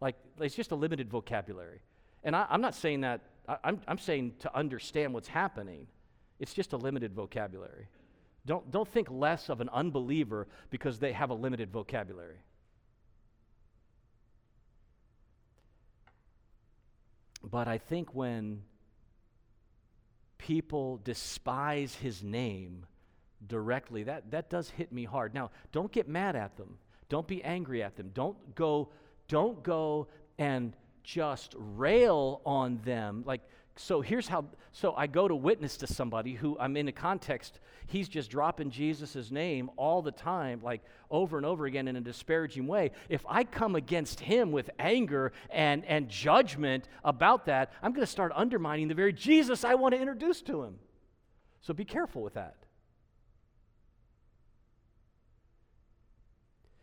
[0.00, 1.80] Like, it's just a limited vocabulary.
[2.24, 5.86] And I, am not saying that, I, I'm, I'm saying to understand what's happening,
[6.40, 7.88] it's just a limited vocabulary.
[8.46, 12.38] Don't, don't think less of an unbeliever because they have a limited vocabulary.
[17.42, 18.62] But I think when
[20.38, 22.86] people despise his name
[23.46, 25.34] directly, that, that does hit me hard.
[25.34, 26.78] Now, don't get mad at them.
[27.08, 28.10] Don't be angry at them.
[28.14, 28.90] Don't go,
[29.28, 30.08] don't go
[30.38, 30.74] and
[31.04, 33.22] just rail on them.
[33.24, 33.42] Like,
[33.76, 37.60] so here's how so I go to witness to somebody who I'm in a context,
[37.86, 42.00] he's just dropping Jesus' name all the time, like over and over again in a
[42.00, 42.90] disparaging way.
[43.08, 48.10] If I come against him with anger and, and judgment about that, I'm going to
[48.10, 50.76] start undermining the very Jesus I want to introduce to him.
[51.60, 52.56] So be careful with that.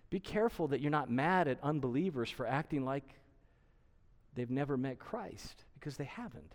[0.10, 3.06] Be careful that you're not mad at unbelievers for acting like
[4.36, 6.54] they've never met Christ, because they haven't.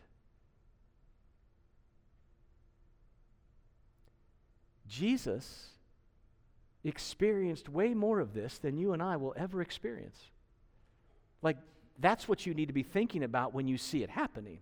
[4.89, 5.71] Jesus
[6.85, 10.19] experienced way more of this than you and I will ever experience.
[11.43, 11.57] Like,
[11.99, 14.61] that's what you need to be thinking about when you see it happening.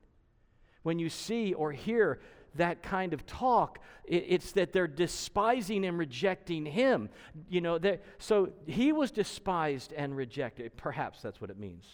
[0.82, 2.20] When you see or hear
[2.54, 7.10] that kind of talk, it, it's that they're despising and rejecting him.
[7.48, 7.78] You know,
[8.18, 10.76] so he was despised and rejected.
[10.76, 11.84] Perhaps that's what it means.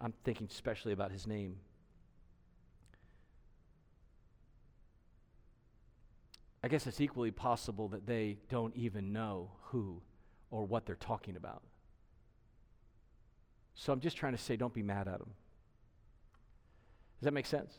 [0.00, 1.56] I'm thinking especially about his name.
[6.62, 10.02] I guess it's equally possible that they don't even know who
[10.50, 11.62] or what they're talking about.
[13.74, 15.30] So I'm just trying to say, don't be mad at them.
[17.18, 17.72] Does that make sense?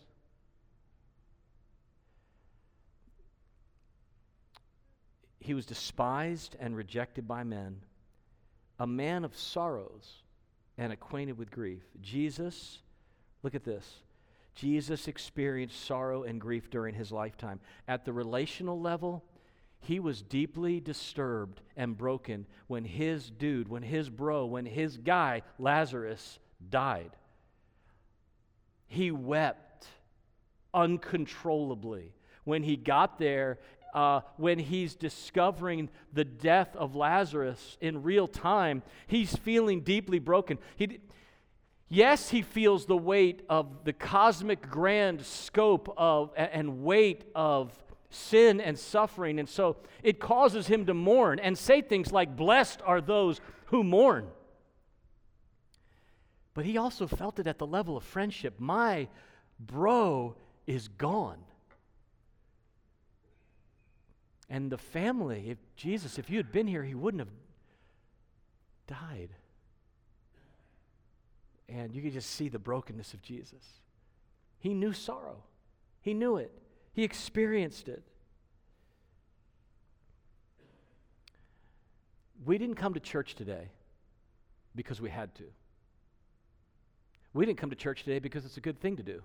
[5.39, 7.81] He was despised and rejected by men,
[8.79, 10.21] a man of sorrows
[10.77, 11.81] and acquainted with grief.
[12.01, 12.79] Jesus,
[13.43, 14.01] look at this.
[14.55, 17.59] Jesus experienced sorrow and grief during his lifetime.
[17.87, 19.23] At the relational level,
[19.79, 25.41] he was deeply disturbed and broken when his dude, when his bro, when his guy,
[25.57, 27.11] Lazarus, died.
[28.87, 29.87] He wept
[30.73, 32.13] uncontrollably.
[32.43, 33.59] When he got there,
[33.93, 40.57] uh, when he's discovering the death of Lazarus in real time, he's feeling deeply broken.
[40.75, 40.99] He,
[41.93, 47.73] Yes, he feels the weight of the cosmic grand scope of and weight of
[48.09, 49.39] sin and suffering.
[49.39, 53.83] And so it causes him to mourn and say things like, Blessed are those who
[53.83, 54.27] mourn.
[56.53, 58.53] But he also felt it at the level of friendship.
[58.57, 59.09] My
[59.59, 61.39] bro is gone.
[64.51, 67.29] And the family, if Jesus, if you had been here, he wouldn't have
[68.85, 69.29] died.
[71.69, 73.63] And you could just see the brokenness of Jesus.
[74.59, 75.37] He knew sorrow,
[76.01, 76.51] he knew it,
[76.91, 78.03] he experienced it.
[82.43, 83.69] We didn't come to church today
[84.75, 85.45] because we had to.
[87.33, 89.21] We didn't come to church today because it's a good thing to do.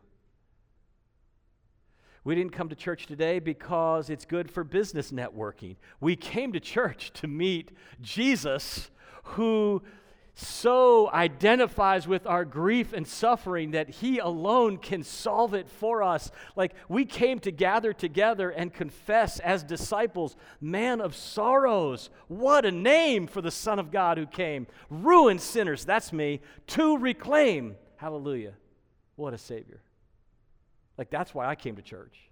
[2.27, 5.77] We didn't come to church today because it's good for business networking.
[6.01, 7.71] We came to church to meet
[8.03, 8.91] Jesus,
[9.23, 9.81] who
[10.35, 16.33] so identifies with our grief and suffering that He alone can solve it for us.
[16.57, 22.11] Like we came to gather together and confess as disciples, man of sorrows.
[22.27, 24.67] What a name for the Son of God who came.
[24.91, 27.77] Ruined sinners, that's me, to reclaim.
[27.99, 28.55] Hallelujah.
[29.15, 29.81] What a Savior.
[30.97, 32.31] Like that's why I came to church.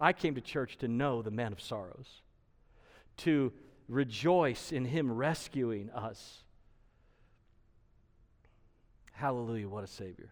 [0.00, 2.22] I came to church to know the man of sorrows,
[3.18, 3.52] to
[3.88, 6.44] rejoice in Him rescuing us
[9.16, 10.28] Hallelujah, what a Savior.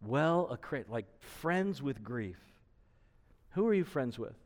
[0.00, 2.38] well acquainted, like friends with grief.
[3.50, 4.36] Who are you friends with?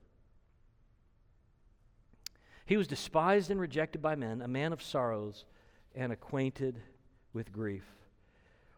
[2.65, 5.45] He was despised and rejected by men, a man of sorrows
[5.95, 6.81] and acquainted
[7.35, 7.85] with grief.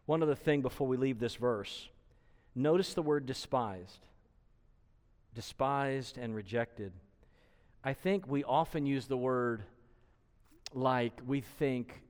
[0.05, 1.87] One other thing before we leave this verse
[2.55, 4.05] notice the word despised.
[5.33, 6.93] Despised and rejected.
[7.83, 9.63] I think we often use the word
[10.73, 12.01] like we think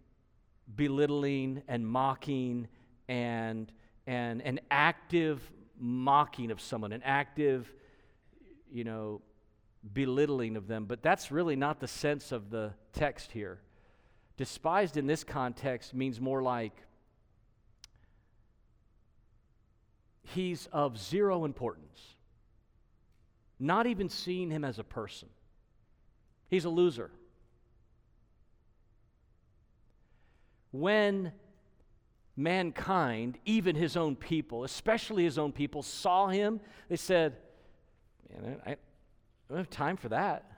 [0.73, 2.67] belittling and mocking
[3.07, 3.71] and,
[4.07, 5.41] and an active
[5.77, 7.71] mocking of someone, an active,
[8.71, 9.21] you know,
[9.93, 10.85] belittling of them.
[10.85, 13.59] But that's really not the sense of the text here.
[14.37, 16.73] Despised in this context means more like
[20.25, 22.15] he's of zero importance.
[23.59, 25.29] Not even seeing him as a person.
[26.49, 27.11] He's a loser.
[30.71, 31.31] When
[32.35, 36.59] mankind, even his own people, especially his own people, saw him,
[36.89, 37.37] they said,
[38.29, 38.77] Man, I, I
[39.49, 40.54] don't have time for that.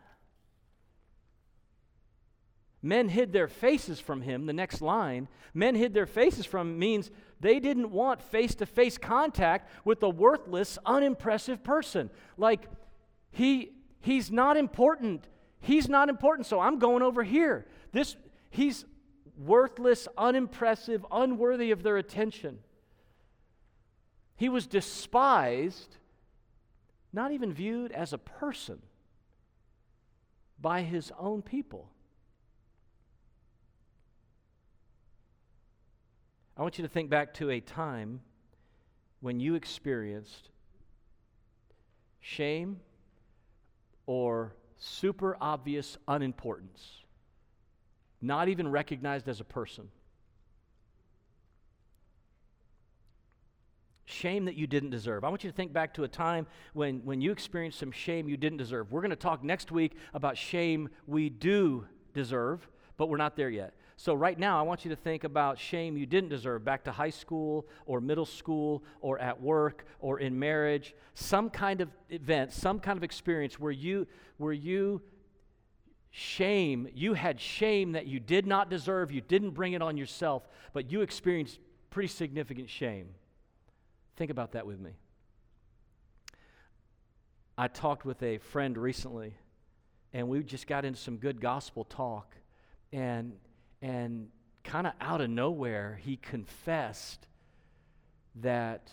[2.82, 4.45] Men hid their faces from him.
[4.45, 7.09] The next line, men hid their faces from means
[7.39, 12.09] they didn't want face to face contact with a worthless, unimpressive person.
[12.38, 12.67] Like,
[13.32, 15.28] he, he's not important.
[15.59, 17.65] He's not important, so I'm going over here.
[17.91, 18.15] This,
[18.49, 18.86] he's
[19.38, 22.59] worthless, unimpressive, unworthy of their attention.
[24.36, 25.97] He was despised,
[27.11, 28.82] not even viewed as a person
[30.59, 31.89] by his own people.
[36.57, 38.21] I want you to think back to a time
[39.19, 40.49] when you experienced
[42.19, 42.79] shame
[44.07, 47.03] or super obvious unimportance,
[48.21, 49.89] not even recognized as a person.
[54.05, 55.23] Shame that you didn't deserve.
[55.23, 58.27] I want you to think back to a time when, when you experienced some shame
[58.27, 58.91] you didn't deserve.
[58.91, 61.85] We're going to talk next week about shame we do
[62.15, 63.75] deserve, but we're not there yet.
[63.99, 66.91] So, right now, I want you to think about shame you didn't deserve back to
[66.91, 72.53] high school or middle school or at work or in marriage, some kind of event,
[72.53, 74.05] some kind of experience where you,
[74.37, 75.01] where you
[76.11, 80.47] shame, you had shame that you did not deserve, you didn't bring it on yourself,
[80.73, 83.07] but you experienced pretty significant shame.
[84.15, 84.91] Think about that with me.
[87.57, 89.33] I talked with a friend recently,
[90.13, 92.35] and we just got into some good gospel talk.
[92.93, 93.33] And
[93.82, 94.30] and
[94.63, 97.28] kind of out of nowhere, he confessed
[98.36, 98.91] that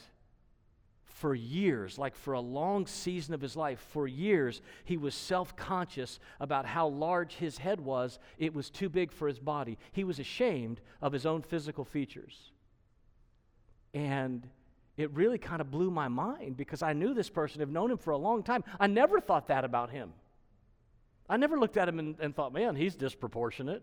[1.04, 5.56] for years, like for a long season of his life, for years, he was self
[5.56, 8.18] conscious about how large his head was.
[8.36, 9.78] It was too big for his body.
[9.92, 12.50] He was ashamed of his own physical features.
[13.94, 14.48] And
[14.96, 17.98] it really kind of blew my mind because I knew this person, have known him
[17.98, 18.64] for a long time.
[18.78, 20.12] I never thought that about him.
[21.28, 23.82] I never looked at him and, and thought, man, he's disproportionate.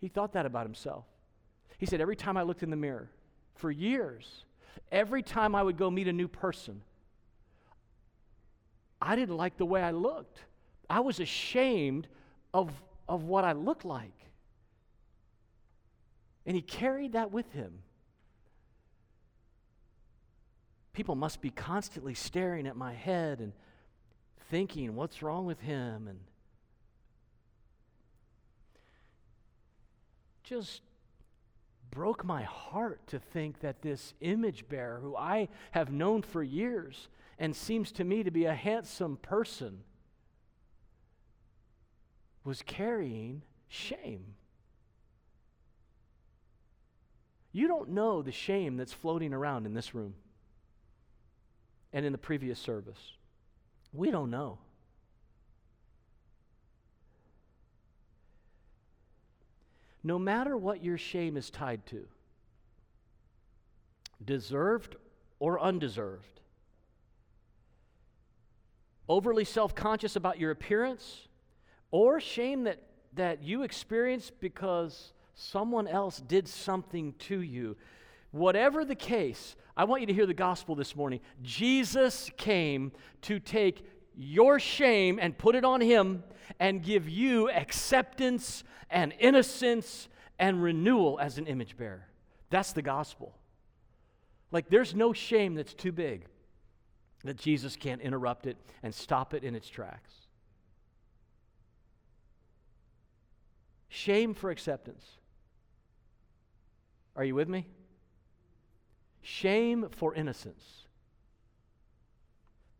[0.00, 1.04] He thought that about himself.
[1.78, 3.10] He said, Every time I looked in the mirror,
[3.54, 4.44] for years,
[4.92, 6.82] every time I would go meet a new person,
[9.00, 10.40] I didn't like the way I looked.
[10.90, 12.08] I was ashamed
[12.54, 12.70] of,
[13.08, 14.14] of what I looked like.
[16.46, 17.80] And he carried that with him.
[20.92, 23.52] People must be constantly staring at my head and
[24.50, 26.08] thinking, what's wrong with him?
[26.08, 26.18] And
[30.48, 30.80] just
[31.90, 37.08] broke my heart to think that this image bearer, who I have known for years
[37.38, 39.80] and seems to me to be a handsome person,
[42.44, 44.34] was carrying shame.
[47.52, 50.14] You don't know the shame that's floating around in this room
[51.92, 53.12] and in the previous service.
[53.92, 54.58] We don't know.
[60.02, 62.06] No matter what your shame is tied to,
[64.24, 64.96] deserved
[65.38, 66.40] or undeserved,
[69.08, 71.28] overly self conscious about your appearance,
[71.90, 72.82] or shame that,
[73.14, 77.76] that you experience because someone else did something to you.
[78.30, 81.20] Whatever the case, I want you to hear the gospel this morning.
[81.42, 82.92] Jesus came
[83.22, 83.86] to take
[84.18, 86.22] your shame and put it on Him
[86.58, 90.08] and give you acceptance and innocence
[90.38, 92.06] and renewal as an image bearer.
[92.50, 93.34] That's the gospel.
[94.50, 96.26] Like, there's no shame that's too big
[97.24, 100.12] that Jesus can't interrupt it and stop it in its tracks.
[103.88, 105.04] Shame for acceptance.
[107.16, 107.66] Are you with me?
[109.28, 110.86] shame for innocence.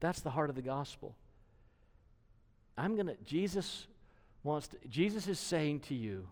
[0.00, 1.14] That's the heart of the gospel.
[2.78, 3.86] I'm going to, Jesus
[4.42, 6.28] wants to, Jesus is saying to you,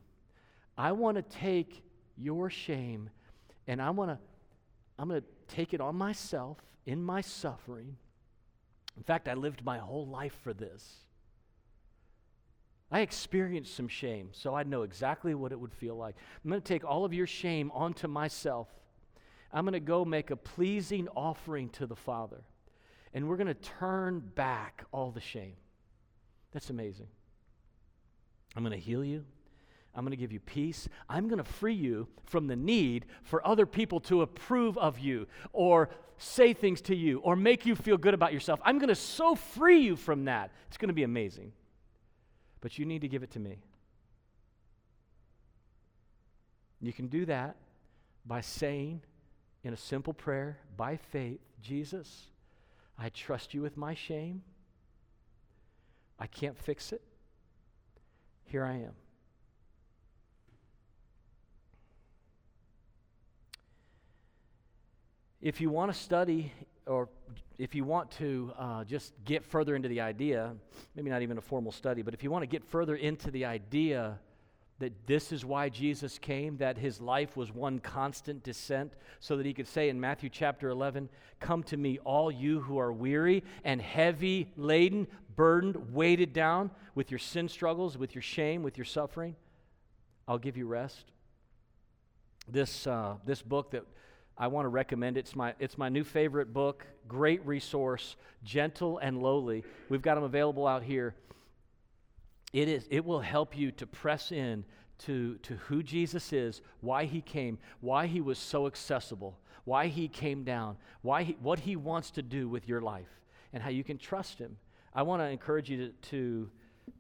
[0.79, 1.83] I want to take
[2.17, 3.11] your shame
[3.67, 4.19] and I want to,
[4.99, 7.97] I'm going to take it on myself in my suffering.
[8.97, 10.95] In fact, I lived my whole life for this.
[12.91, 16.15] I experienced some shame, so I know exactly what it would feel like.
[16.45, 18.69] I'm going to take all of your shame onto myself.
[19.53, 22.43] I'm going to go make a pleasing offering to the Father.
[23.13, 25.55] And we're going to turn back all the shame.
[26.57, 27.09] That's amazing.
[28.57, 29.25] I'm going to heal you.
[29.95, 30.89] I'm going to give you peace.
[31.09, 35.27] I'm going to free you from the need for other people to approve of you
[35.53, 38.61] or say things to you or make you feel good about yourself.
[38.65, 40.51] I'm going to so free you from that.
[40.69, 41.53] It's going to be amazing
[42.67, 43.59] but you need to give it to me.
[46.81, 47.55] You can do that
[48.25, 49.03] by saying
[49.63, 52.27] in a simple prayer, by faith, Jesus,
[52.99, 54.43] I trust you with my shame.
[56.19, 57.03] I can't fix it.
[58.45, 58.93] Here I am.
[65.43, 66.53] If you want to study
[66.87, 67.09] or
[67.59, 70.55] if you want to uh, just get further into the idea,
[70.95, 73.45] maybe not even a formal study, but if you want to get further into the
[73.45, 74.19] idea
[74.79, 79.47] that this is why Jesus came, that his life was one constant descent, so that
[79.47, 81.09] he could say in Matthew chapter 11,
[81.41, 87.11] Come to me, all you who are weary and heavy laden, burdened, weighted down with
[87.11, 89.35] your sin struggles, with your shame, with your suffering.
[90.29, 91.05] I'll give you rest.
[92.49, 93.85] This, uh, this book that
[94.39, 95.17] I want to recommend.
[95.17, 99.65] It's my, it's my new favorite book, great resource, gentle and lowly.
[99.89, 101.15] We've got them available out here.
[102.53, 104.65] It, is, it will help you to press in
[104.99, 110.09] to, to who Jesus is, why he came, why he was so accessible, why he
[110.09, 113.21] came down, why he, what he wants to do with your life,
[113.53, 114.57] and how you can trust him.
[114.95, 116.51] I want to encourage you to, to,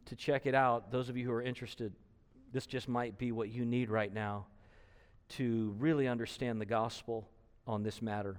[0.06, 0.90] to check it out.
[0.90, 1.92] Those of you who are interested,
[2.52, 4.46] this just might be what you need right now
[5.28, 7.28] to really understand the gospel
[7.66, 8.36] on this matter.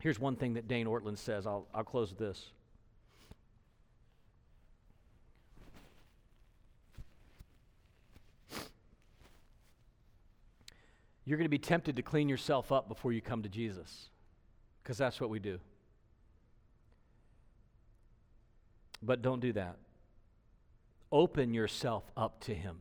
[0.00, 1.46] Here's one thing that Dane Ortlund says.
[1.46, 2.50] I'll, I'll close with this.
[11.26, 14.08] You're going to be tempted to clean yourself up before you come to Jesus,
[14.82, 15.58] because that's what we do.
[19.02, 19.76] But don't do that.
[21.12, 22.78] Open yourself up to Him.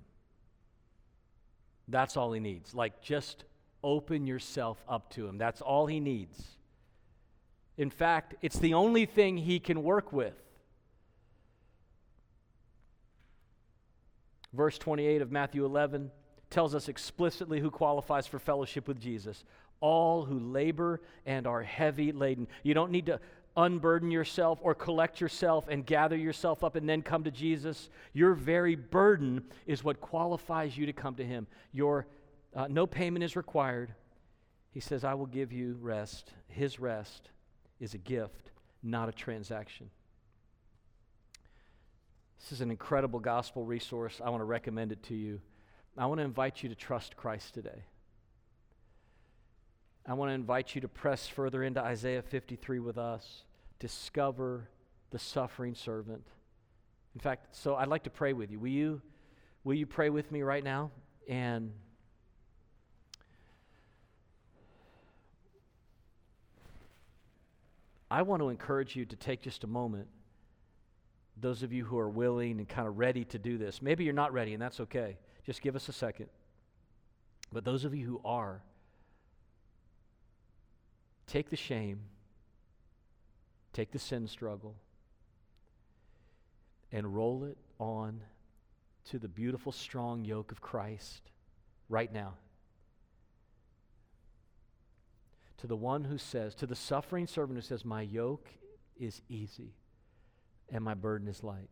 [1.87, 2.73] That's all he needs.
[2.73, 3.43] Like, just
[3.83, 5.37] open yourself up to him.
[5.37, 6.43] That's all he needs.
[7.77, 10.33] In fact, it's the only thing he can work with.
[14.53, 16.09] Verse 28 of Matthew 11
[16.49, 19.43] tells us explicitly who qualifies for fellowship with Jesus
[19.81, 22.47] all who labor and are heavy laden.
[22.63, 23.19] You don't need to
[23.57, 27.89] unburden yourself or collect yourself and gather yourself up and then come to Jesus.
[28.13, 31.47] Your very burden is what qualifies you to come to Him.
[31.71, 32.07] Your
[32.55, 33.93] uh, no payment is required.
[34.71, 37.29] He says, "I will give you rest." His rest
[37.79, 39.89] is a gift, not a transaction.
[42.39, 44.21] This is an incredible gospel resource.
[44.23, 45.41] I want to recommend it to you.
[45.97, 47.83] I want to invite you to trust Christ today.
[50.05, 53.43] I want to invite you to press further into Isaiah 53 with us,
[53.79, 54.69] discover
[55.11, 56.27] the suffering servant.
[57.15, 58.59] In fact, so I'd like to pray with you.
[58.59, 59.01] Will you,
[59.63, 60.91] will you pray with me right now?
[61.29, 61.71] And
[68.11, 70.07] I want to encourage you to take just a moment.
[71.37, 74.13] Those of you who are willing and kind of ready to do this, maybe you're
[74.13, 75.17] not ready, and that's okay.
[75.45, 76.27] Just give us a second.
[77.53, 78.61] But those of you who are,
[81.27, 82.01] Take the shame,
[83.73, 84.75] take the sin struggle,
[86.91, 88.21] and roll it on
[89.09, 91.31] to the beautiful, strong yoke of Christ
[91.89, 92.35] right now.
[95.57, 98.49] To the one who says, to the suffering servant who says, My yoke
[98.99, 99.73] is easy
[100.69, 101.69] and my burden is light.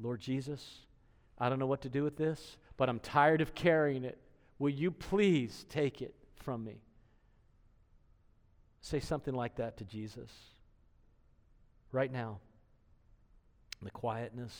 [0.00, 0.80] Lord Jesus,
[1.38, 4.18] I don't know what to do with this, but I'm tired of carrying it.
[4.58, 6.80] Will you please take it from me?
[8.80, 10.30] Say something like that to Jesus
[11.92, 12.38] right now.
[13.82, 14.54] The quietness,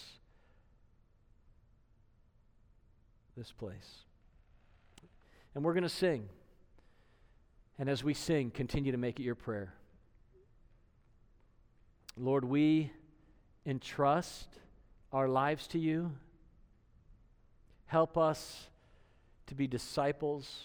[3.36, 4.04] this place.
[5.54, 6.28] And we're going to sing.
[7.78, 9.74] And as we sing, continue to make it your prayer.
[12.16, 12.90] Lord, we
[13.64, 14.48] entrust
[15.16, 16.12] our lives to you.
[17.86, 18.66] Help us
[19.46, 20.64] to be disciples,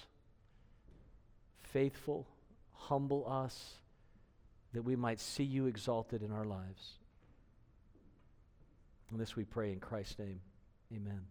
[1.61, 2.27] faithful,
[2.73, 3.75] humble us,
[4.73, 6.97] that we might see you exalted in our lives.
[9.09, 10.41] And this we pray in Christ's name.
[10.93, 11.21] Amen.